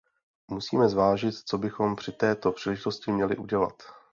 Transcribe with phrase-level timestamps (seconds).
[0.51, 3.83] Musíme zvážit, co bychom při této příležitosti měli udělat.